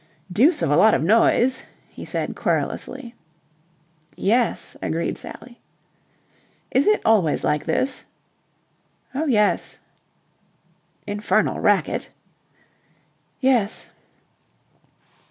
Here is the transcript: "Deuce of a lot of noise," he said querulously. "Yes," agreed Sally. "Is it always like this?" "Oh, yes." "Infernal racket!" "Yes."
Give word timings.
"Deuce 0.33 0.63
of 0.63 0.71
a 0.71 0.75
lot 0.75 0.95
of 0.95 1.03
noise," 1.03 1.63
he 1.87 2.03
said 2.05 2.35
querulously. 2.35 3.13
"Yes," 4.15 4.75
agreed 4.81 5.15
Sally. 5.15 5.59
"Is 6.71 6.87
it 6.87 7.03
always 7.05 7.43
like 7.43 7.65
this?" 7.67 8.05
"Oh, 9.13 9.27
yes." 9.27 9.77
"Infernal 11.05 11.59
racket!" 11.59 12.09
"Yes." 13.41 13.91